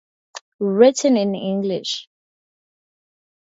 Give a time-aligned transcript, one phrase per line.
[0.57, 2.09] Written in English.